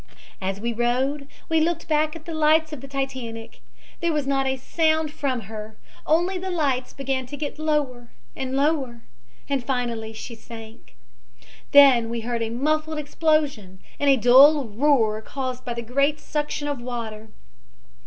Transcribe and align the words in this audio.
"As 0.41 0.59
we 0.59 0.73
rowed 0.73 1.27
we 1.47 1.59
looked 1.59 1.87
back 1.87 2.15
at 2.15 2.25
the 2.25 2.33
lights 2.33 2.73
of 2.73 2.81
the 2.81 2.87
Titanic. 2.87 3.61
There 3.99 4.11
was 4.11 4.25
not 4.25 4.47
a 4.47 4.57
sound 4.57 5.11
from 5.13 5.41
her, 5.41 5.77
only 6.07 6.39
the 6.39 6.49
lights 6.49 6.91
began 6.91 7.27
to 7.27 7.37
get 7.37 7.59
lower 7.59 8.11
and 8.35 8.55
lower, 8.57 9.03
and 9.47 9.63
finally 9.63 10.11
she 10.11 10.33
sank. 10.33 10.95
Then 11.71 12.09
we 12.09 12.21
heard 12.21 12.41
a 12.41 12.49
muffled 12.49 12.97
explosion 12.97 13.77
and 13.99 14.09
a 14.09 14.17
dull 14.17 14.65
roar 14.65 15.21
caused 15.21 15.63
by 15.65 15.75
the 15.75 15.83
great 15.83 16.19
suction 16.19 16.67
of 16.67 16.81
water. 16.81 17.27